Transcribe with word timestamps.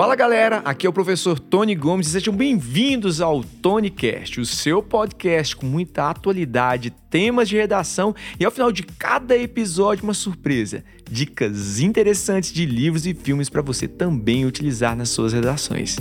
Fala 0.00 0.16
galera, 0.16 0.62
aqui 0.64 0.86
é 0.86 0.88
o 0.88 0.94
professor 0.94 1.38
Tony 1.38 1.74
Gomes 1.74 2.06
e 2.06 2.10
sejam 2.12 2.34
bem-vindos 2.34 3.20
ao 3.20 3.44
TonyCast, 3.44 4.40
o 4.40 4.46
seu 4.46 4.82
podcast 4.82 5.54
com 5.54 5.66
muita 5.66 6.08
atualidade, 6.08 6.88
temas 7.10 7.50
de 7.50 7.58
redação 7.58 8.14
e 8.40 8.44
ao 8.46 8.50
final 8.50 8.72
de 8.72 8.82
cada 8.82 9.36
episódio 9.36 10.04
uma 10.04 10.14
surpresa, 10.14 10.82
dicas 11.04 11.80
interessantes 11.80 12.50
de 12.50 12.64
livros 12.64 13.06
e 13.06 13.12
filmes 13.12 13.50
para 13.50 13.60
você 13.60 13.86
também 13.86 14.46
utilizar 14.46 14.96
nas 14.96 15.10
suas 15.10 15.34
redações. 15.34 15.96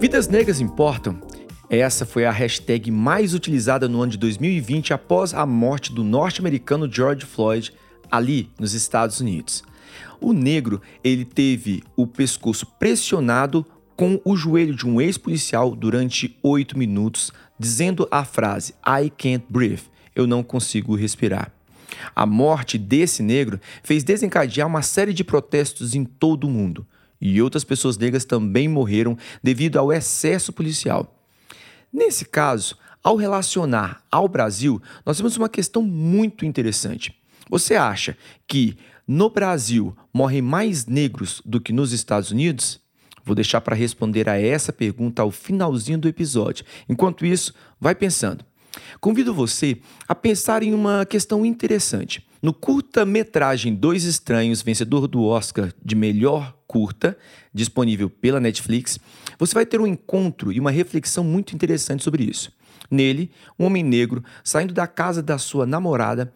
Vidas 0.00 0.28
negras 0.28 0.62
importam? 0.62 1.20
Essa 1.68 2.06
foi 2.06 2.24
a 2.24 2.30
hashtag 2.30 2.90
mais 2.90 3.34
utilizada 3.34 3.86
no 3.86 4.00
ano 4.00 4.12
de 4.12 4.18
2020 4.18 4.94
após 4.94 5.34
a 5.34 5.44
morte 5.44 5.92
do 5.92 6.02
norte-americano 6.02 6.90
George 6.90 7.26
Floyd 7.26 7.70
ali 8.12 8.50
nos 8.60 8.74
Estados 8.74 9.18
Unidos. 9.18 9.64
O 10.20 10.32
negro, 10.32 10.80
ele 11.02 11.24
teve 11.24 11.82
o 11.96 12.06
pescoço 12.06 12.66
pressionado 12.78 13.66
com 13.96 14.20
o 14.24 14.36
joelho 14.36 14.74
de 14.74 14.86
um 14.86 15.00
ex-policial 15.00 15.74
durante 15.74 16.38
oito 16.42 16.78
minutos, 16.78 17.32
dizendo 17.58 18.06
a 18.10 18.24
frase 18.24 18.74
I 18.86 19.10
can't 19.10 19.44
breathe, 19.48 19.82
eu 20.14 20.26
não 20.26 20.42
consigo 20.42 20.94
respirar. 20.94 21.52
A 22.14 22.24
morte 22.24 22.78
desse 22.78 23.22
negro 23.22 23.60
fez 23.82 24.02
desencadear 24.02 24.66
uma 24.66 24.82
série 24.82 25.12
de 25.12 25.24
protestos 25.24 25.94
em 25.94 26.04
todo 26.04 26.44
o 26.44 26.50
mundo, 26.50 26.86
e 27.20 27.40
outras 27.40 27.64
pessoas 27.64 27.96
negras 27.96 28.24
também 28.24 28.66
morreram 28.66 29.16
devido 29.42 29.78
ao 29.78 29.92
excesso 29.92 30.52
policial. 30.52 31.18
Nesse 31.92 32.24
caso, 32.24 32.76
ao 33.02 33.16
relacionar 33.16 34.02
ao 34.10 34.26
Brasil, 34.26 34.80
nós 35.04 35.16
temos 35.16 35.36
uma 35.36 35.48
questão 35.48 35.82
muito 35.82 36.44
interessante. 36.46 37.14
Você 37.48 37.74
acha 37.74 38.16
que 38.46 38.76
no 39.06 39.28
Brasil 39.30 39.96
morrem 40.12 40.42
mais 40.42 40.86
negros 40.86 41.42
do 41.44 41.60
que 41.60 41.72
nos 41.72 41.92
Estados 41.92 42.30
Unidos? 42.30 42.80
Vou 43.24 43.34
deixar 43.34 43.60
para 43.60 43.76
responder 43.76 44.28
a 44.28 44.40
essa 44.40 44.72
pergunta 44.72 45.22
ao 45.22 45.30
finalzinho 45.30 45.98
do 45.98 46.08
episódio. 46.08 46.64
Enquanto 46.88 47.24
isso, 47.24 47.54
vai 47.80 47.94
pensando. 47.94 48.44
Convido 49.00 49.34
você 49.34 49.78
a 50.08 50.14
pensar 50.14 50.62
em 50.62 50.72
uma 50.72 51.04
questão 51.04 51.44
interessante. 51.44 52.26
No 52.40 52.52
curta-metragem 52.52 53.74
Dois 53.74 54.04
Estranhos, 54.04 54.62
vencedor 54.62 55.06
do 55.06 55.24
Oscar 55.24 55.72
de 55.84 55.94
melhor 55.94 56.56
curta, 56.66 57.16
disponível 57.52 58.08
pela 58.08 58.40
Netflix, 58.40 58.98
você 59.38 59.54
vai 59.54 59.66
ter 59.66 59.80
um 59.80 59.86
encontro 59.86 60.50
e 60.50 60.58
uma 60.58 60.70
reflexão 60.70 61.22
muito 61.22 61.54
interessante 61.54 62.02
sobre 62.02 62.24
isso. 62.24 62.50
Nele, 62.90 63.30
um 63.58 63.66
homem 63.66 63.84
negro 63.84 64.24
saindo 64.42 64.74
da 64.74 64.86
casa 64.86 65.22
da 65.22 65.38
sua 65.38 65.66
namorada 65.66 66.32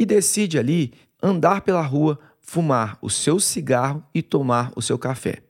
e 0.00 0.06
decide 0.06 0.58
ali 0.58 0.94
andar 1.22 1.60
pela 1.60 1.82
rua, 1.82 2.18
fumar 2.40 2.96
o 3.02 3.10
seu 3.10 3.38
cigarro 3.38 4.02
e 4.14 4.22
tomar 4.22 4.72
o 4.74 4.80
seu 4.80 4.98
café. 4.98 5.42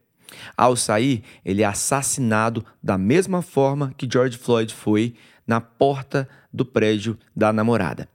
Ao 0.56 0.74
sair, 0.74 1.22
ele 1.44 1.62
é 1.62 1.64
assassinado 1.64 2.64
da 2.82 2.98
mesma 2.98 3.42
forma 3.42 3.94
que 3.96 4.08
George 4.12 4.36
Floyd 4.36 4.74
foi 4.74 5.14
na 5.46 5.60
porta 5.60 6.28
do 6.52 6.64
prédio 6.64 7.16
da 7.34 7.52
namorada. 7.52 8.08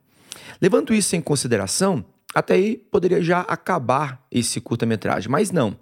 Levando 0.61 0.93
isso 0.93 1.15
em 1.15 1.21
consideração, 1.21 2.03
até 2.33 2.55
aí 2.55 2.75
poderia 2.75 3.21
já 3.21 3.39
acabar 3.41 4.21
esse 4.29 4.59
curta-metragem, 4.59 5.31
mas 5.31 5.51
não. 5.51 5.77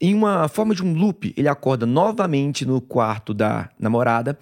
Em 0.00 0.12
uma 0.12 0.48
forma 0.48 0.74
de 0.74 0.82
um 0.82 0.92
loop, 0.92 1.32
ele 1.36 1.48
acorda 1.48 1.86
novamente 1.86 2.64
no 2.64 2.80
quarto 2.80 3.32
da 3.32 3.68
namorada 3.78 4.36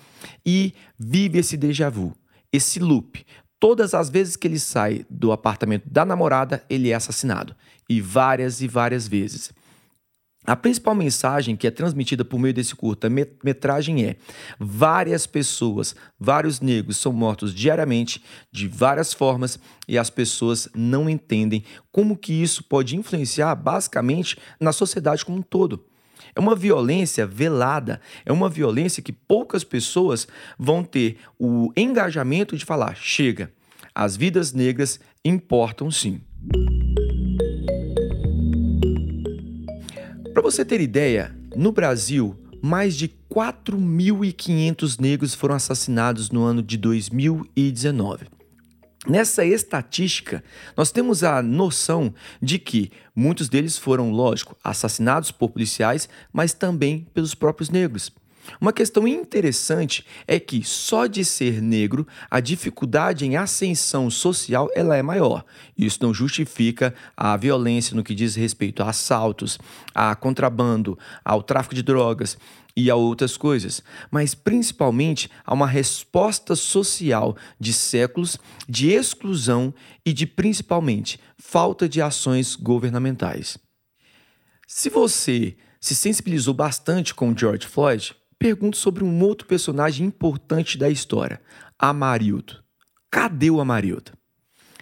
e 0.44 0.72
vive 0.98 1.38
esse 1.38 1.56
déjà 1.56 1.90
vu, 1.90 2.14
esse 2.52 2.78
loop. 2.78 3.24
Todas 3.58 3.94
as 3.94 4.10
vezes 4.10 4.36
que 4.36 4.46
ele 4.46 4.58
sai 4.58 5.06
do 5.08 5.32
apartamento 5.32 5.88
da 5.88 6.04
namorada, 6.04 6.62
ele 6.68 6.90
é 6.90 6.94
assassinado. 6.94 7.54
E 7.88 8.00
várias 8.00 8.60
e 8.60 8.68
várias 8.68 9.08
vezes. 9.08 9.52
A 10.46 10.54
principal 10.54 10.94
mensagem 10.94 11.56
que 11.56 11.66
é 11.66 11.70
transmitida 11.72 12.24
por 12.24 12.38
meio 12.38 12.54
desse 12.54 12.76
curta-metragem 12.76 14.04
é: 14.04 14.16
várias 14.60 15.26
pessoas, 15.26 15.96
vários 16.20 16.60
negros 16.60 16.98
são 16.98 17.12
mortos 17.12 17.52
diariamente 17.52 18.22
de 18.52 18.68
várias 18.68 19.12
formas 19.12 19.58
e 19.88 19.98
as 19.98 20.08
pessoas 20.08 20.68
não 20.72 21.10
entendem 21.10 21.64
como 21.90 22.16
que 22.16 22.32
isso 22.32 22.62
pode 22.62 22.94
influenciar 22.94 23.56
basicamente 23.56 24.38
na 24.60 24.72
sociedade 24.72 25.24
como 25.24 25.38
um 25.38 25.42
todo. 25.42 25.84
É 26.34 26.40
uma 26.40 26.54
violência 26.54 27.26
velada, 27.26 28.00
é 28.24 28.32
uma 28.32 28.48
violência 28.48 29.02
que 29.02 29.12
poucas 29.12 29.64
pessoas 29.64 30.26
vão 30.58 30.82
ter 30.82 31.18
o 31.38 31.72
engajamento 31.76 32.56
de 32.56 32.64
falar: 32.64 32.96
chega, 32.96 33.50
as 33.94 34.16
vidas 34.16 34.52
negras 34.52 35.00
importam 35.24 35.90
sim. 35.90 36.20
Para 40.32 40.42
você 40.42 40.64
ter 40.64 40.80
ideia, 40.80 41.34
no 41.56 41.72
Brasil, 41.72 42.36
mais 42.60 42.94
de 42.94 43.08
4.500 43.32 45.00
negros 45.00 45.34
foram 45.34 45.54
assassinados 45.54 46.30
no 46.30 46.42
ano 46.42 46.62
de 46.62 46.76
2019. 46.76 48.35
Nessa 49.08 49.44
estatística, 49.44 50.42
nós 50.76 50.90
temos 50.90 51.22
a 51.22 51.40
noção 51.40 52.12
de 52.42 52.58
que 52.58 52.90
muitos 53.14 53.48
deles 53.48 53.78
foram, 53.78 54.10
lógico, 54.10 54.56
assassinados 54.64 55.30
por 55.30 55.50
policiais, 55.50 56.08
mas 56.32 56.52
também 56.52 57.06
pelos 57.14 57.32
próprios 57.32 57.70
negros. 57.70 58.12
Uma 58.60 58.72
questão 58.72 59.06
interessante 59.06 60.04
é 60.26 60.40
que 60.40 60.62
só 60.64 61.06
de 61.06 61.24
ser 61.24 61.60
negro, 61.60 62.06
a 62.30 62.40
dificuldade 62.40 63.24
em 63.24 63.36
ascensão 63.36 64.10
social 64.10 64.68
ela 64.74 64.96
é 64.96 65.02
maior. 65.02 65.44
Isso 65.76 65.98
não 66.02 66.12
justifica 66.12 66.94
a 67.16 67.36
violência 67.36 67.94
no 67.94 68.04
que 68.04 68.14
diz 68.14 68.34
respeito 68.34 68.82
a 68.82 68.90
assaltos, 68.90 69.58
a 69.94 70.14
contrabando, 70.14 70.98
ao 71.24 71.42
tráfico 71.42 71.74
de 71.74 71.82
drogas 71.82 72.38
e 72.76 72.90
a 72.90 72.94
outras 72.94 73.36
coisas, 73.36 73.82
mas 74.10 74.34
principalmente 74.34 75.30
a 75.44 75.54
uma 75.54 75.66
resposta 75.66 76.54
social 76.54 77.36
de 77.58 77.72
séculos 77.72 78.36
de 78.68 78.90
exclusão 78.90 79.72
e 80.04 80.12
de 80.12 80.26
principalmente 80.26 81.18
falta 81.38 81.88
de 81.88 82.02
ações 82.02 82.54
governamentais. 82.54 83.56
Se 84.68 84.90
você 84.90 85.56
se 85.80 85.94
sensibilizou 85.94 86.52
bastante 86.52 87.14
com 87.14 87.36
George 87.36 87.66
Floyd, 87.66 88.14
pergunto 88.38 88.76
sobre 88.76 89.02
um 89.02 89.22
outro 89.22 89.46
personagem 89.46 90.06
importante 90.06 90.76
da 90.76 90.90
história, 90.90 91.40
Amarildo. 91.78 92.62
Cadê 93.10 93.50
o 93.50 93.60
Amarildo? 93.60 94.12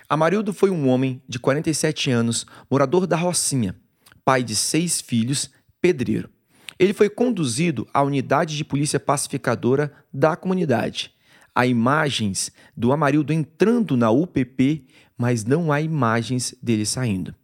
Amarildo 0.09 0.53
foi 0.53 0.71
um 0.71 0.89
homem 0.89 1.23
de 1.29 1.39
47 1.39 2.11
anos, 2.11 2.47
morador 2.71 3.07
da 3.07 3.17
Rocinha, 3.17 3.77
pai 4.25 4.43
de 4.43 4.57
seis 4.57 5.01
filhos, 5.01 5.51
pedreiro. 5.81 6.34
Ele 6.79 6.93
foi 6.93 7.09
conduzido 7.09 7.87
à 7.93 8.03
unidade 8.03 8.57
de 8.57 8.65
polícia 8.65 8.99
pacificadora 8.99 9.93
da 10.13 10.37
comunidade. 10.37 11.13
Há 11.55 11.67
imagens 11.67 12.51
do 12.77 12.93
Amarildo 12.93 13.33
entrando 13.33 13.97
na 13.97 14.11
UPP, 14.11 14.87
mas 15.17 15.45
não 15.45 15.71
há 15.71 15.81
imagens 15.81 16.55
dele 16.61 16.85
saindo. 16.85 17.35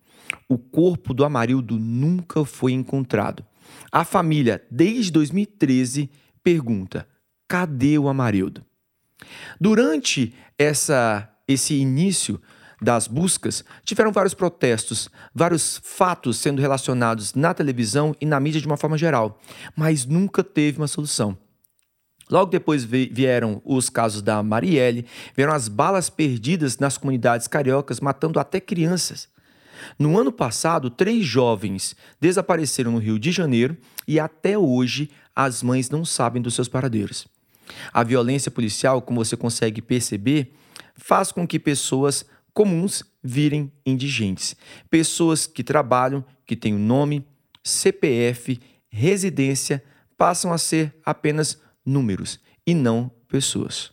O 0.49 0.59
corpo 0.59 1.15
do 1.15 1.25
Amarildo 1.25 1.79
nunca 1.79 2.45
foi 2.45 2.73
encontrado. 2.73 3.45
A 3.91 4.05
família, 4.05 4.65
desde 4.71 5.13
2013, 5.13 6.11
pergunta: 6.43 7.07
cadê 7.47 7.99
o 7.99 8.09
Amarildo? 8.09 8.65
Durante 9.61 10.35
essa, 10.59 11.31
esse 11.47 11.75
início 11.75 12.41
das 12.81 13.07
buscas, 13.07 13.65
tiveram 13.85 14.11
vários 14.11 14.35
protestos, 14.35 15.09
vários 15.35 15.81
fatos 15.85 16.39
sendo 16.39 16.61
relacionados 16.61 17.35
na 17.35 17.53
televisão 17.53 18.15
e 18.21 18.27
na 18.27 18.41
mídia 18.41 18.61
de 18.61 18.67
uma 18.67 18.77
forma 18.77 18.97
geral, 18.97 19.39
mas 19.77 20.07
nunca 20.07 20.43
teve 20.43 20.79
uma 20.79 20.89
solução. 20.89 21.37
Logo 22.31 22.51
depois 22.51 22.85
vieram 22.85 23.61
os 23.65 23.91
casos 23.91 24.23
da 24.23 24.41
Marielle, 24.43 25.05
vieram 25.37 25.53
as 25.53 25.67
balas 25.67 26.09
perdidas 26.09 26.79
nas 26.79 26.97
comunidades 26.97 27.49
cariocas, 27.49 27.99
matando 27.99 28.39
até 28.39 28.61
crianças. 28.61 29.29
No 29.99 30.19
ano 30.19 30.31
passado, 30.31 30.91
três 30.91 31.25
jovens 31.25 31.97
desapareceram 32.21 32.93
no 32.93 32.99
Rio 32.99 33.19
de 33.19 33.33
Janeiro 33.33 33.77
e 34.07 34.21
até 34.21 34.57
hoje 34.57 35.11
as 35.35 35.63
mães 35.63 35.91
não 35.91 36.05
sabem 36.05 36.41
dos 36.41 36.55
seus 36.55 36.69
paradeiros. 36.69 37.27
A 37.93 38.05
violência 38.05 38.51
policial, 38.51 39.03
como 39.03 39.25
você 39.25 39.37
consegue 39.37 39.83
perceber, 39.83 40.53
faz 40.97 41.33
com 41.33 41.47
que 41.47 41.59
pessoas 41.59 42.25
comuns 42.53 43.03
virem 43.23 43.73
indigentes. 43.85 44.57
Pessoas 44.89 45.47
que 45.47 45.63
trabalham, 45.63 46.25
que 46.47 46.57
têm 46.57 46.75
nome, 46.75 47.25
CPF, 47.63 48.61
residência, 48.89 49.83
passam 50.17 50.53
a 50.53 50.59
ser 50.59 50.95
apenas 51.05 51.59
números 51.85 52.41
e 52.67 52.75
não 52.75 53.11
pessoas. 53.29 53.93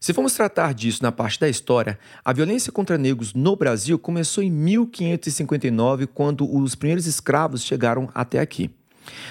Se 0.00 0.12
formos 0.12 0.32
tratar 0.32 0.72
disso 0.74 1.02
na 1.02 1.10
parte 1.10 1.40
da 1.40 1.48
história, 1.48 1.98
a 2.24 2.32
violência 2.32 2.70
contra 2.70 2.96
negros 2.96 3.34
no 3.34 3.56
Brasil 3.56 3.98
começou 3.98 4.44
em 4.44 4.50
1559, 4.50 6.06
quando 6.06 6.48
os 6.56 6.76
primeiros 6.76 7.06
escravos 7.06 7.64
chegaram 7.64 8.08
até 8.14 8.38
aqui. 8.38 8.70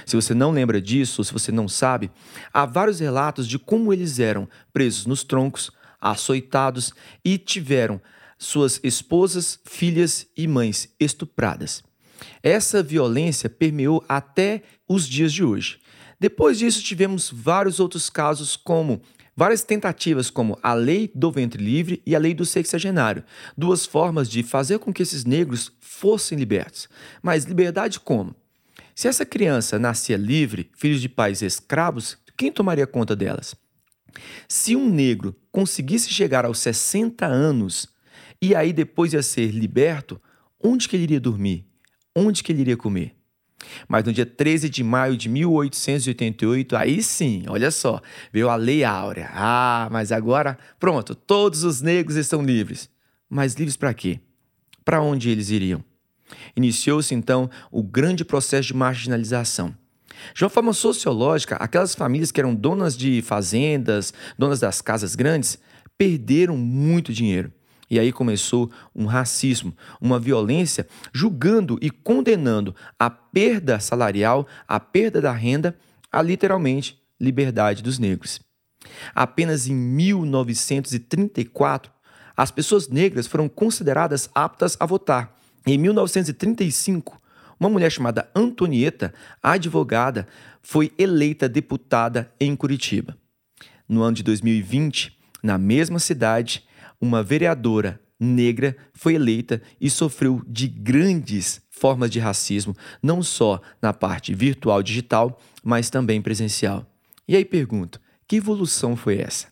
Se 0.05 0.15
você 0.15 0.33
não 0.33 0.51
lembra 0.51 0.81
disso, 0.81 1.21
ou 1.21 1.25
se 1.25 1.31
você 1.31 1.51
não 1.51 1.69
sabe, 1.69 2.11
há 2.53 2.65
vários 2.65 2.99
relatos 2.99 3.47
de 3.47 3.57
como 3.57 3.93
eles 3.93 4.19
eram 4.19 4.47
presos 4.73 5.05
nos 5.05 5.23
troncos, 5.23 5.71
açoitados 6.01 6.93
e 7.23 7.37
tiveram 7.37 8.01
suas 8.37 8.79
esposas, 8.83 9.59
filhas 9.65 10.27
e 10.35 10.47
mães 10.47 10.93
estupradas. 10.99 11.83
Essa 12.41 12.81
violência 12.81 13.49
permeou 13.49 14.03
até 14.07 14.63
os 14.87 15.07
dias 15.07 15.33
de 15.33 15.43
hoje. 15.43 15.79
Depois 16.19 16.57
disso, 16.57 16.81
tivemos 16.81 17.29
vários 17.31 17.79
outros 17.79 18.09
casos, 18.09 18.55
como 18.55 19.01
várias 19.35 19.63
tentativas, 19.63 20.31
como 20.31 20.57
a 20.63 20.73
lei 20.73 21.11
do 21.13 21.31
ventre 21.31 21.63
livre 21.63 22.01
e 22.05 22.15
a 22.15 22.19
lei 22.19 22.33
do 22.33 22.45
sexagenário, 22.45 23.23
duas 23.55 23.85
formas 23.85 24.27
de 24.27 24.41
fazer 24.41 24.79
com 24.79 24.91
que 24.91 25.03
esses 25.03 25.25
negros 25.25 25.71
fossem 25.79 26.37
libertos. 26.37 26.89
Mas 27.21 27.43
liberdade 27.43 27.99
como? 27.99 28.35
Se 28.95 29.07
essa 29.07 29.25
criança 29.25 29.77
nascia 29.77 30.17
livre, 30.17 30.71
filho 30.75 30.97
de 30.97 31.07
pais 31.07 31.43
escravos, 31.43 32.17
quem 32.35 32.51
tomaria 32.51 32.87
conta 32.87 33.15
delas? 33.15 33.55
Se 34.47 34.75
um 34.75 34.89
negro 34.89 35.35
conseguisse 35.51 36.09
chegar 36.09 36.45
aos 36.45 36.57
60 36.57 37.23
anos 37.25 37.87
e 38.41 38.55
aí 38.55 38.71
depois 38.71 39.13
ia 39.13 39.23
ser 39.23 39.51
liberto, 39.51 40.21
onde 40.63 40.87
que 40.87 40.95
ele 40.95 41.03
iria 41.03 41.19
dormir? 41.19 41.65
Onde 42.15 42.43
que 42.43 42.51
ele 42.51 42.61
iria 42.61 42.77
comer? 42.77 43.15
Mas 43.87 44.03
no 44.03 44.13
dia 44.13 44.25
13 44.25 44.69
de 44.69 44.83
maio 44.83 45.17
de 45.17 45.29
1888, 45.29 46.75
aí 46.75 47.01
sim, 47.01 47.43
olha 47.47 47.71
só, 47.71 48.01
veio 48.31 48.49
a 48.49 48.55
Lei 48.55 48.83
Áurea. 48.83 49.29
Ah, 49.33 49.87
mas 49.91 50.11
agora, 50.11 50.57
pronto, 50.79 51.15
todos 51.15 51.63
os 51.63 51.81
negros 51.81 52.15
estão 52.15 52.43
livres. 52.43 52.89
Mas 53.29 53.55
livres 53.55 53.75
para 53.75 53.93
quê? 53.93 54.19
Para 54.85 55.01
onde 55.01 55.29
eles 55.29 55.49
iriam? 55.49 55.83
Iniciou-se 56.55 57.13
então 57.13 57.49
o 57.71 57.81
grande 57.81 58.23
processo 58.23 58.67
de 58.67 58.73
marginalização. 58.73 59.75
De 60.33 60.43
uma 60.43 60.49
forma 60.49 60.73
sociológica, 60.73 61.55
aquelas 61.57 61.93
famílias 61.93 62.31
que 62.31 62.39
eram 62.39 62.55
donas 62.55 62.97
de 62.97 63.21
fazendas, 63.21 64.13
donas 64.37 64.59
das 64.59 64.81
casas 64.81 65.15
grandes, 65.15 65.59
perderam 65.97 66.57
muito 66.57 67.13
dinheiro. 67.13 67.51
E 67.89 67.97
aí 67.99 68.11
começou 68.11 68.69
um 68.93 69.05
racismo, 69.05 69.73
uma 70.01 70.19
violência, 70.19 70.85
julgando 71.13 71.79
e 71.81 71.89
condenando 71.89 72.75
a 72.99 73.09
perda 73.09 73.79
salarial, 73.79 74.45
a 74.67 74.77
perda 74.79 75.21
da 75.21 75.31
renda, 75.31 75.75
a 76.11 76.21
literalmente 76.21 77.01
liberdade 77.19 77.81
dos 77.81 77.97
negros. 77.97 78.39
Apenas 79.15 79.67
em 79.67 79.73
1934, 79.73 81.91
as 82.35 82.51
pessoas 82.51 82.87
negras 82.87 83.25
foram 83.25 83.49
consideradas 83.49 84.29
aptas 84.35 84.77
a 84.79 84.85
votar. 84.85 85.35
Em 85.65 85.75
1935, 85.77 87.19
uma 87.59 87.69
mulher 87.69 87.91
chamada 87.91 88.29
Antonieta, 88.35 89.11
advogada, 89.41 90.27
foi 90.61 90.93
eleita 90.97 91.47
deputada 91.49 92.31
em 92.39 92.55
Curitiba. 92.55 93.17
No 93.89 94.03
ano 94.03 94.17
de 94.17 94.23
2020, 94.23 95.17
na 95.41 95.57
mesma 95.57 95.97
cidade, 95.97 96.66
uma 96.99 97.23
vereadora 97.23 97.99
negra 98.19 98.75
foi 98.93 99.15
eleita 99.15 99.61
e 99.79 99.89
sofreu 99.89 100.41
de 100.47 100.67
grandes 100.67 101.61
formas 101.69 102.09
de 102.09 102.19
racismo, 102.19 102.75
não 103.01 103.21
só 103.21 103.61
na 103.81 103.93
parte 103.93 104.33
virtual 104.33 104.81
digital, 104.81 105.39
mas 105.63 105.89
também 105.89 106.21
presencial. 106.21 106.85
E 107.27 107.35
aí 107.35 107.45
pergunto: 107.45 108.01
que 108.27 108.37
evolução 108.37 108.95
foi 108.95 109.19
essa? 109.19 109.47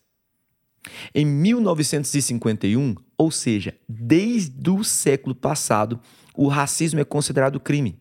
Em 1.13 1.25
1951, 1.25 2.95
ou 3.17 3.31
seja, 3.31 3.75
desde 3.87 4.69
o 4.69 4.83
século 4.83 5.33
passado, 5.33 5.99
o 6.35 6.47
racismo 6.47 6.99
é 6.99 7.03
considerado 7.03 7.59
crime. 7.59 7.99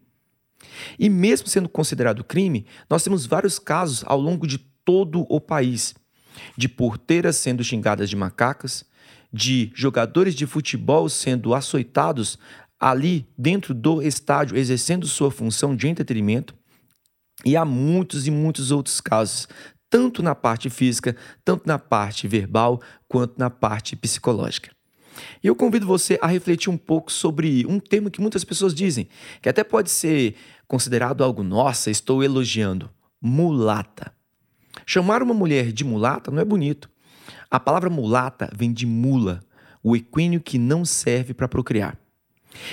E 0.99 1.09
mesmo 1.09 1.49
sendo 1.49 1.69
considerado 1.69 2.25
crime, 2.25 2.67
nós 2.89 3.03
temos 3.03 3.27
vários 3.27 3.59
casos 3.59 4.03
ao 4.07 4.21
longo 4.21 4.47
de 4.47 4.59
todo 4.59 5.25
o 5.29 5.41
país, 5.41 5.95
de 6.57 6.69
porteiras 6.69 7.37
sendo 7.37 7.63
xingadas 7.63 8.11
de 8.11 8.17
macacas, 8.17 8.85
de 9.35 9.73
jogadores 9.75 10.33
de 10.33 10.47
futebol 10.47 11.09
sendo 11.09 11.55
açoitados 11.55 12.39
ali 12.79 13.27
dentro 13.37 13.75
do 13.75 14.01
estádio, 14.01 14.57
exercendo 14.57 15.09
sua 15.09 15.29
função 15.29 15.75
de 15.75 15.89
entretenimento. 15.89 16.55
E 17.45 17.57
há 17.57 17.65
muitos 17.65 18.29
e 18.29 18.31
muitos 18.31 18.71
outros 18.71 19.01
casos, 19.01 19.49
tanto 19.91 20.23
na 20.23 20.37
parte 20.37 20.71
física, 20.71 21.17
tanto 21.45 21.67
na 21.67 21.81
parte 21.81 22.29
verbal, 22.29 22.81
quanto 23.09 23.35
na 23.37 23.51
parte 23.51 23.97
psicológica. 23.97 24.71
E 25.43 25.49
eu 25.49 25.57
convido 25.57 25.85
você 25.85 26.17
a 26.23 26.29
refletir 26.29 26.71
um 26.71 26.77
pouco 26.77 27.11
sobre 27.11 27.67
um 27.67 27.81
termo 27.81 28.13
que 28.13 28.21
muitas 28.21 28.45
pessoas 28.45 28.73
dizem, 28.73 29.09
que 29.43 29.49
até 29.49 29.65
pode 29.65 29.91
ser 29.91 30.37
considerado 30.69 31.25
algo 31.25 31.43
nossa, 31.43 31.91
estou 31.91 32.23
elogiando: 32.23 32.89
mulata. 33.21 34.13
Chamar 34.87 35.25
uma 35.25 35.35
mulher 35.35 35.73
de 35.73 35.83
mulata 35.85 36.31
não 36.31 36.41
é 36.41 36.45
bonito. 36.45 36.94
A 37.51 37.61
palavra 37.61 37.91
mulata 37.91 38.51
vem 38.55 38.73
de 38.73 38.87
mula, 38.87 39.41
o 39.83 39.95
equíneo 39.95 40.41
que 40.41 40.59
não 40.59 40.85
serve 40.85 41.35
para 41.35 41.49
procriar. 41.49 41.97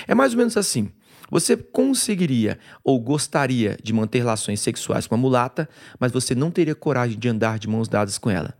É 0.06 0.14
mais 0.14 0.32
ou 0.32 0.38
menos 0.38 0.56
assim. 0.56 0.90
Você 1.30 1.56
conseguiria 1.56 2.58
ou 2.84 3.00
gostaria 3.00 3.78
de 3.82 3.92
manter 3.92 4.18
relações 4.18 4.60
sexuais 4.60 5.06
com 5.06 5.14
a 5.14 5.18
mulata, 5.18 5.68
mas 5.98 6.12
você 6.12 6.34
não 6.34 6.50
teria 6.50 6.74
coragem 6.74 7.18
de 7.18 7.28
andar 7.28 7.58
de 7.58 7.68
mãos 7.68 7.88
dadas 7.88 8.18
com 8.18 8.28
ela. 8.28 8.54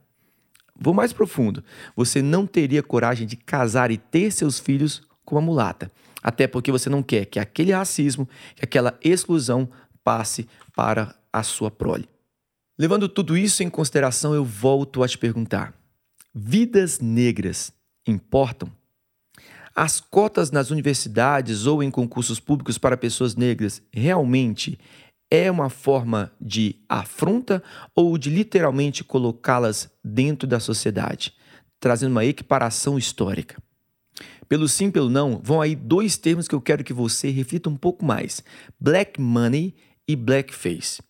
Vou 0.74 0.94
mais 0.94 1.12
profundo. 1.12 1.62
Você 1.94 2.22
não 2.22 2.46
teria 2.46 2.82
coragem 2.82 3.26
de 3.26 3.36
casar 3.36 3.90
e 3.90 3.98
ter 3.98 4.32
seus 4.32 4.58
filhos 4.58 5.02
com 5.24 5.36
a 5.36 5.40
mulata. 5.40 5.92
Até 6.22 6.46
porque 6.46 6.72
você 6.72 6.88
não 6.88 7.02
quer 7.02 7.26
que 7.26 7.38
aquele 7.38 7.72
racismo, 7.72 8.28
que 8.56 8.64
aquela 8.64 8.98
exclusão 9.02 9.68
passe 10.02 10.48
para 10.74 11.14
a 11.32 11.42
sua 11.42 11.70
prole. 11.70 12.08
Levando 12.78 13.08
tudo 13.08 13.36
isso 13.36 13.62
em 13.62 13.68
consideração, 13.68 14.34
eu 14.34 14.44
volto 14.44 15.02
a 15.02 15.08
te 15.08 15.18
perguntar: 15.18 15.74
Vidas 16.34 16.98
negras 16.98 17.74
importam? 18.08 18.72
As 19.76 20.00
cotas 20.00 20.50
nas 20.50 20.70
universidades 20.70 21.66
ou 21.66 21.82
em 21.82 21.90
concursos 21.90 22.40
públicos 22.40 22.78
para 22.78 22.96
pessoas 22.96 23.36
negras 23.36 23.82
realmente 23.92 24.78
é 25.30 25.50
uma 25.50 25.68
forma 25.68 26.32
de 26.40 26.76
afronta 26.88 27.62
ou 27.94 28.16
de 28.16 28.30
literalmente 28.30 29.04
colocá-las 29.04 29.90
dentro 30.02 30.48
da 30.48 30.58
sociedade, 30.58 31.34
trazendo 31.78 32.12
uma 32.12 32.24
equiparação 32.24 32.96
histórica? 32.96 33.62
Pelo 34.48 34.66
sim, 34.68 34.90
pelo 34.90 35.10
não, 35.10 35.38
vão 35.42 35.60
aí 35.60 35.76
dois 35.76 36.16
termos 36.16 36.48
que 36.48 36.54
eu 36.54 36.62
quero 36.62 36.82
que 36.82 36.94
você 36.94 37.28
reflita 37.28 37.68
um 37.68 37.76
pouco 37.76 38.06
mais: 38.06 38.42
black 38.80 39.20
money 39.20 39.74
e 40.08 40.16
blackface. 40.16 41.02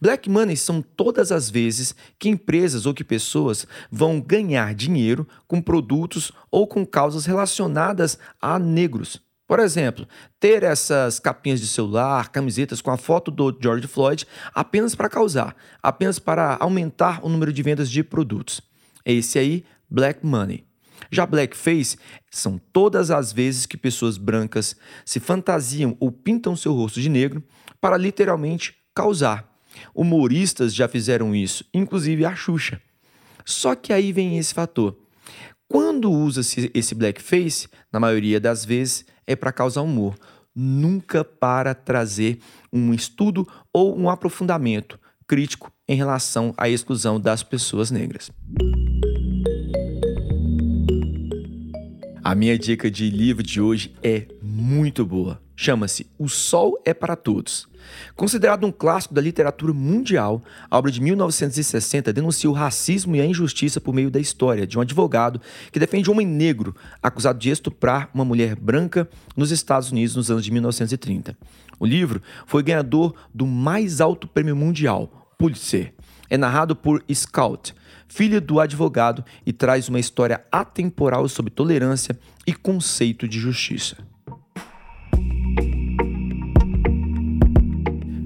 Black 0.00 0.28
money 0.28 0.56
são 0.56 0.82
todas 0.82 1.32
as 1.32 1.50
vezes 1.50 1.94
que 2.18 2.28
empresas 2.28 2.86
ou 2.86 2.94
que 2.94 3.04
pessoas 3.04 3.66
vão 3.90 4.20
ganhar 4.20 4.74
dinheiro 4.74 5.26
com 5.46 5.60
produtos 5.60 6.32
ou 6.50 6.66
com 6.66 6.84
causas 6.84 7.26
relacionadas 7.26 8.18
a 8.40 8.58
negros. 8.58 9.20
Por 9.46 9.60
exemplo, 9.60 10.08
ter 10.40 10.62
essas 10.62 11.20
capinhas 11.20 11.60
de 11.60 11.66
celular, 11.66 12.30
camisetas 12.30 12.80
com 12.80 12.90
a 12.90 12.96
foto 12.96 13.30
do 13.30 13.54
George 13.60 13.86
Floyd 13.86 14.26
apenas 14.54 14.94
para 14.94 15.10
causar, 15.10 15.54
apenas 15.82 16.18
para 16.18 16.56
aumentar 16.58 17.20
o 17.22 17.28
número 17.28 17.52
de 17.52 17.62
vendas 17.62 17.90
de 17.90 18.02
produtos. 18.02 18.62
Esse 19.04 19.38
aí, 19.38 19.64
black 19.90 20.24
money. 20.24 20.64
Já 21.10 21.26
blackface 21.26 21.98
são 22.30 22.58
todas 22.72 23.10
as 23.10 23.30
vezes 23.30 23.66
que 23.66 23.76
pessoas 23.76 24.16
brancas 24.16 24.74
se 25.04 25.20
fantasiam 25.20 25.96
ou 26.00 26.10
pintam 26.10 26.56
seu 26.56 26.72
rosto 26.72 27.00
de 27.00 27.10
negro 27.10 27.42
para 27.78 27.98
literalmente 27.98 28.74
causar 28.94 29.51
Humoristas 29.94 30.74
já 30.74 30.88
fizeram 30.88 31.34
isso, 31.34 31.64
inclusive 31.72 32.24
a 32.24 32.34
Xuxa. 32.34 32.80
Só 33.44 33.74
que 33.74 33.92
aí 33.92 34.12
vem 34.12 34.38
esse 34.38 34.54
fator. 34.54 34.96
Quando 35.68 36.10
usa-se 36.10 36.70
esse 36.74 36.94
blackface, 36.94 37.68
na 37.92 37.98
maioria 37.98 38.38
das 38.38 38.64
vezes, 38.64 39.04
é 39.26 39.34
para 39.34 39.52
causar 39.52 39.82
humor, 39.82 40.14
nunca 40.54 41.24
para 41.24 41.74
trazer 41.74 42.38
um 42.72 42.92
estudo 42.92 43.48
ou 43.72 43.98
um 43.98 44.10
aprofundamento 44.10 44.98
crítico 45.26 45.72
em 45.88 45.96
relação 45.96 46.52
à 46.56 46.68
exclusão 46.68 47.18
das 47.18 47.42
pessoas 47.42 47.90
negras. 47.90 48.30
A 52.22 52.34
minha 52.34 52.58
dica 52.58 52.90
de 52.90 53.10
livro 53.10 53.42
de 53.42 53.60
hoje 53.60 53.94
é 54.02 54.26
muito 54.42 55.04
boa. 55.04 55.40
Chama-se 55.64 56.08
O 56.18 56.28
Sol 56.28 56.76
é 56.84 56.92
para 56.92 57.14
Todos. 57.14 57.68
Considerado 58.16 58.66
um 58.66 58.72
clássico 58.72 59.14
da 59.14 59.20
literatura 59.20 59.72
mundial, 59.72 60.42
a 60.68 60.76
obra 60.76 60.90
de 60.90 61.00
1960 61.00 62.12
denuncia 62.12 62.50
o 62.50 62.52
racismo 62.52 63.14
e 63.14 63.20
a 63.20 63.24
injustiça 63.24 63.80
por 63.80 63.94
meio 63.94 64.10
da 64.10 64.18
história 64.18 64.66
de 64.66 64.76
um 64.76 64.80
advogado 64.80 65.40
que 65.70 65.78
defende 65.78 66.10
um 66.10 66.14
homem 66.14 66.26
negro 66.26 66.74
acusado 67.00 67.38
de 67.38 67.48
estuprar 67.48 68.10
uma 68.12 68.24
mulher 68.24 68.56
branca 68.56 69.08
nos 69.36 69.52
Estados 69.52 69.92
Unidos 69.92 70.16
nos 70.16 70.32
anos 70.32 70.44
de 70.44 70.50
1930. 70.50 71.38
O 71.78 71.86
livro 71.86 72.20
foi 72.44 72.64
ganhador 72.64 73.14
do 73.32 73.46
mais 73.46 74.00
alto 74.00 74.26
prêmio 74.26 74.56
mundial, 74.56 75.32
Pulitzer. 75.38 75.94
É 76.28 76.36
narrado 76.36 76.74
por 76.74 77.04
Scout, 77.14 77.72
filha 78.08 78.40
do 78.40 78.58
advogado, 78.58 79.24
e 79.46 79.52
traz 79.52 79.88
uma 79.88 80.00
história 80.00 80.44
atemporal 80.50 81.28
sobre 81.28 81.52
tolerância 81.52 82.18
e 82.44 82.52
conceito 82.52 83.28
de 83.28 83.38
justiça. 83.38 83.96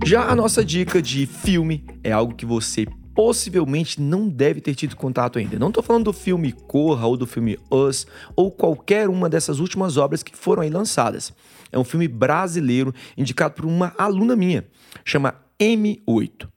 Já 0.06 0.28
a 0.28 0.36
nossa 0.36 0.64
dica 0.64 1.02
de 1.02 1.26
filme 1.26 1.84
é 2.04 2.12
algo 2.12 2.32
que 2.32 2.46
você 2.46 2.86
possivelmente 3.12 4.00
não 4.00 4.28
deve 4.28 4.60
ter 4.60 4.72
tido 4.72 4.94
contato 4.94 5.36
ainda. 5.36 5.58
Não 5.58 5.66
estou 5.66 5.82
falando 5.82 6.04
do 6.04 6.12
filme 6.12 6.52
Corra 6.52 7.08
ou 7.08 7.16
do 7.16 7.26
filme 7.26 7.58
Us 7.68 8.06
ou 8.36 8.52
qualquer 8.52 9.08
uma 9.08 9.28
dessas 9.28 9.58
últimas 9.58 9.96
obras 9.96 10.22
que 10.22 10.36
foram 10.36 10.62
aí 10.62 10.70
lançadas. 10.70 11.34
É 11.72 11.78
um 11.78 11.82
filme 11.82 12.06
brasileiro 12.06 12.94
indicado 13.18 13.54
por 13.54 13.64
uma 13.64 13.96
aluna 13.98 14.36
minha, 14.36 14.64
chama 15.04 15.34
M8. 15.58 16.48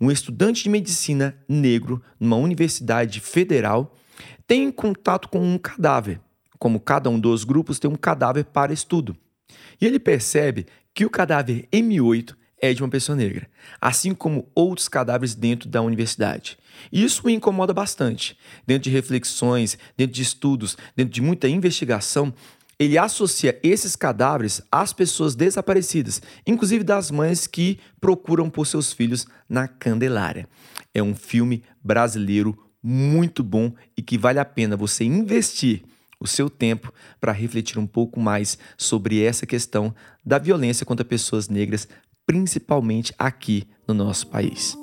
Um 0.00 0.10
estudante 0.10 0.62
de 0.62 0.70
medicina 0.70 1.36
negro 1.46 2.02
numa 2.18 2.36
universidade 2.36 3.20
federal 3.20 3.94
tem 4.46 4.72
contato 4.72 5.28
com 5.28 5.38
um 5.38 5.58
cadáver, 5.58 6.18
como 6.58 6.80
cada 6.80 7.10
um 7.10 7.20
dos 7.20 7.44
grupos 7.44 7.78
tem 7.78 7.90
um 7.90 7.96
cadáver 7.96 8.46
para 8.46 8.72
estudo. 8.72 9.14
E 9.78 9.84
ele 9.84 9.98
percebe 9.98 10.64
que 10.94 11.04
o 11.04 11.10
cadáver 11.10 11.68
M8 11.70 12.34
é 12.60 12.72
de 12.72 12.82
uma 12.82 12.88
pessoa 12.88 13.16
negra, 13.16 13.48
assim 13.80 14.14
como 14.14 14.48
outros 14.54 14.88
cadáveres 14.88 15.34
dentro 15.34 15.68
da 15.68 15.82
universidade. 15.82 16.58
Isso 16.92 17.26
o 17.26 17.30
incomoda 17.30 17.72
bastante. 17.72 18.36
Dentro 18.66 18.84
de 18.84 18.90
reflexões, 18.90 19.78
dentro 19.96 20.14
de 20.14 20.22
estudos, 20.22 20.76
dentro 20.96 21.12
de 21.12 21.20
muita 21.20 21.48
investigação, 21.48 22.32
ele 22.78 22.98
associa 22.98 23.58
esses 23.62 23.94
cadáveres 23.94 24.60
às 24.70 24.92
pessoas 24.92 25.34
desaparecidas, 25.34 26.20
inclusive 26.46 26.82
das 26.82 27.10
mães 27.10 27.46
que 27.46 27.78
procuram 28.00 28.50
por 28.50 28.66
seus 28.66 28.92
filhos 28.92 29.26
na 29.48 29.68
Candelária. 29.68 30.48
É 30.92 31.02
um 31.02 31.14
filme 31.14 31.62
brasileiro 31.82 32.58
muito 32.82 33.42
bom 33.42 33.72
e 33.96 34.02
que 34.02 34.18
vale 34.18 34.38
a 34.38 34.44
pena 34.44 34.76
você 34.76 35.04
investir 35.04 35.82
o 36.20 36.26
seu 36.26 36.48
tempo 36.48 36.92
para 37.20 37.32
refletir 37.32 37.78
um 37.78 37.86
pouco 37.86 38.18
mais 38.20 38.58
sobre 38.76 39.22
essa 39.22 39.46
questão 39.46 39.94
da 40.24 40.38
violência 40.38 40.86
contra 40.86 41.04
pessoas 41.04 41.48
negras, 41.48 41.88
principalmente 42.26 43.14
aqui 43.18 43.66
no 43.86 43.94
nosso 43.94 44.26
país. 44.26 44.76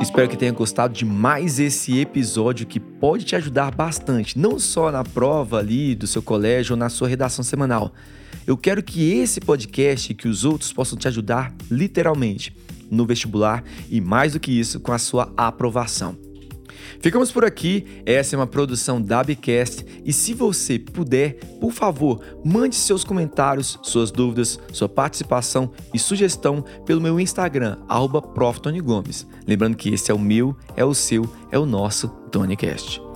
Espero 0.00 0.28
que 0.28 0.36
tenha 0.36 0.52
gostado 0.52 0.92
de 0.92 1.04
mais 1.04 1.58
esse 1.58 1.98
episódio 1.98 2.66
que 2.66 2.78
pode 2.78 3.24
te 3.24 3.34
ajudar 3.36 3.74
bastante, 3.74 4.38
não 4.38 4.58
só 4.58 4.92
na 4.92 5.02
prova 5.02 5.58
ali 5.58 5.94
do 5.94 6.06
seu 6.06 6.22
colégio 6.22 6.74
ou 6.74 6.78
na 6.78 6.88
sua 6.88 7.08
redação 7.08 7.42
semanal. 7.42 7.92
Eu 8.46 8.56
quero 8.56 8.82
que 8.82 9.12
esse 9.12 9.40
podcast 9.40 10.12
e 10.12 10.14
que 10.14 10.28
os 10.28 10.44
outros 10.44 10.72
possam 10.72 10.98
te 10.98 11.08
ajudar 11.08 11.54
literalmente 11.70 12.54
no 12.90 13.06
vestibular 13.06 13.64
e 13.90 14.00
mais 14.00 14.34
do 14.34 14.40
que 14.40 14.52
isso 14.52 14.78
com 14.78 14.92
a 14.92 14.98
sua 14.98 15.32
aprovação. 15.36 16.23
Ficamos 17.00 17.30
por 17.30 17.44
aqui. 17.44 18.02
Essa 18.04 18.34
é 18.34 18.38
uma 18.38 18.46
produção 18.46 19.00
da 19.00 19.22
Bcast 19.22 19.84
e 20.04 20.12
se 20.12 20.34
você 20.34 20.78
puder, 20.78 21.34
por 21.60 21.72
favor, 21.72 22.20
mande 22.44 22.74
seus 22.74 23.04
comentários, 23.04 23.78
suas 23.82 24.10
dúvidas, 24.10 24.58
sua 24.72 24.88
participação 24.88 25.70
e 25.92 25.98
sugestão 25.98 26.64
pelo 26.84 27.00
meu 27.00 27.18
Instagram 27.20 27.78
@proftonygomes. 28.34 29.26
Lembrando 29.46 29.76
que 29.76 29.90
esse 29.90 30.10
é 30.10 30.14
o 30.14 30.18
meu, 30.18 30.56
é 30.76 30.84
o 30.84 30.94
seu, 30.94 31.28
é 31.50 31.58
o 31.58 31.66
nosso 31.66 32.08
TonyCast. 32.30 33.13